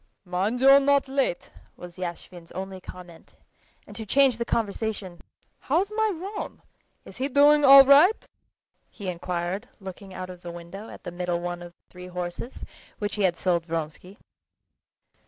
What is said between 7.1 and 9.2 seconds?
he doing all right?" he